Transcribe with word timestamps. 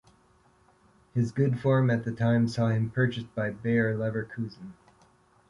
His 1.13 1.31
good 1.31 1.59
form 1.59 1.91
at 1.91 2.05
the 2.05 2.11
time 2.11 2.47
saw 2.47 2.69
him 2.69 2.89
purchased 2.89 3.35
by 3.35 3.51
Bayer 3.51 3.95
Leverkusen. 3.95 4.73